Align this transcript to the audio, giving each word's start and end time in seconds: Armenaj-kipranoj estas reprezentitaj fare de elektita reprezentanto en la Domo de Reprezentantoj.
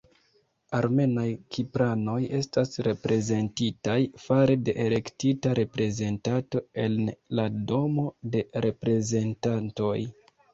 Armenaj-kipranoj 0.75 2.15
estas 2.37 2.79
reprezentitaj 2.87 3.97
fare 4.23 4.55
de 4.71 4.75
elektita 4.85 5.53
reprezentanto 5.61 6.63
en 6.87 6.97
la 7.41 7.47
Domo 7.75 8.07
de 8.37 8.43
Reprezentantoj. 8.69 9.95